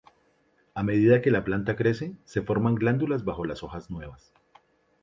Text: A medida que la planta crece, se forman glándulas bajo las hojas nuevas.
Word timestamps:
A 0.73 0.81
medida 0.81 1.21
que 1.21 1.29
la 1.29 1.43
planta 1.43 1.75
crece, 1.75 2.17
se 2.25 2.41
forman 2.41 2.73
glándulas 2.73 3.23
bajo 3.23 3.45
las 3.45 3.61
hojas 3.61 3.91
nuevas. 3.91 4.33